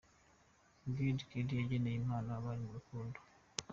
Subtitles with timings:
[0.95, 3.17] King Giddy yageneye impano abari mu rukundo.